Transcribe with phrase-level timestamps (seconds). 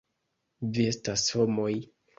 [0.79, 1.73] Vi estas homoj!